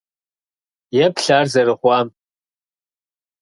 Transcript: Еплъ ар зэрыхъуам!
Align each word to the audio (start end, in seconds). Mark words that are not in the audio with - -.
Еплъ 1.05 1.27
ар 1.37 1.45
зэрыхъуам! 1.53 2.07